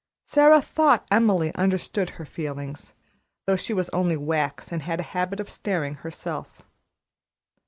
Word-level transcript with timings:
Sara 0.23 0.63
thought 0.63 1.05
Emily 1.11 1.53
understood 1.53 2.09
her 2.17 2.25
feelings, 2.25 2.93
though 3.45 3.55
she 3.55 3.71
was 3.71 3.87
only 3.91 4.17
wax 4.17 4.71
and 4.71 4.81
had 4.81 4.99
a 4.99 5.03
habit 5.13 5.39
of 5.39 5.47
staring 5.47 5.93
herself. 5.93 6.63